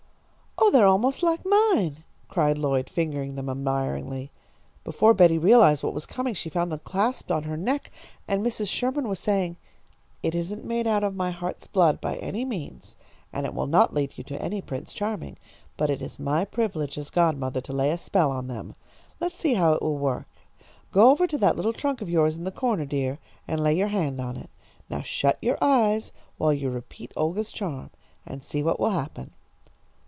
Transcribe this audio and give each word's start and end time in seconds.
"Oh, 0.63 0.69
they 0.69 0.79
are 0.79 0.85
almost 0.85 1.21
like 1.23 1.43
mine," 1.43 2.03
cried 2.29 2.57
Lloyd, 2.57 2.87
fingering 2.89 3.35
them 3.35 3.49
admiringly. 3.49 4.31
Before 4.85 5.13
Betty 5.13 5.37
realised 5.37 5.83
what 5.83 5.93
was 5.93 6.05
coming, 6.05 6.33
she 6.35 6.51
found 6.51 6.71
them 6.71 6.79
clasped 6.85 7.31
on 7.31 7.43
her 7.43 7.57
neck, 7.57 7.91
and 8.27 8.45
Mrs. 8.45 8.69
Sherman 8.69 9.09
was 9.09 9.19
saying: 9.19 9.57
"It 10.23 10.33
isn't 10.35 10.63
made 10.63 10.85
out 10.87 11.03
of 11.03 11.15
my 11.15 11.31
heart's 11.31 11.65
blood 11.67 11.99
by 11.99 12.15
any 12.17 12.45
means, 12.45 12.95
and 13.33 13.45
it 13.47 13.53
will 13.55 13.65
not 13.67 13.93
lead 13.95 14.17
you 14.19 14.23
to 14.25 14.41
any 14.41 14.61
Prince 14.61 14.93
Charming, 14.93 15.35
but 15.77 15.89
it 15.89 16.01
is 16.01 16.19
my 16.19 16.45
privilege 16.45 16.95
as 16.97 17.09
godmother 17.09 17.59
to 17.61 17.73
lay 17.73 17.89
a 17.91 17.97
spell 17.97 18.31
on 18.31 18.47
them. 18.47 18.75
Let's 19.19 19.39
see 19.39 19.55
how 19.55 19.73
it 19.73 19.81
will 19.81 19.97
work. 19.97 20.27
Go 20.93 21.09
over 21.09 21.25
to 21.27 21.39
that 21.39 21.57
little 21.57 21.73
trunk 21.73 22.01
of 22.01 22.09
yours 22.09 22.37
in 22.37 22.43
the 22.45 22.51
corner, 22.51 22.85
dear, 22.85 23.17
and 23.47 23.61
lay 23.61 23.73
your 23.75 23.87
hand 23.89 24.21
on 24.21 24.37
it. 24.37 24.49
Now 24.91 25.01
shut 25.01 25.37
your 25.41 25.57
eyes 25.61 26.11
while 26.37 26.53
you 26.53 26.69
repeat 26.69 27.11
Olga's 27.17 27.51
charm, 27.51 27.89
and 28.27 28.41
see 28.43 28.61
what 28.63 28.79
will 28.79 28.91
happen." 28.91 29.31